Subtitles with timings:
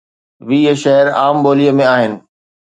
[0.47, 2.11] ويهه شعر عام ٻوليءَ ۾ آهن